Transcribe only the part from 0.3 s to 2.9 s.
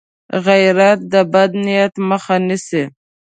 غیرت د بد نیت مخه نیسي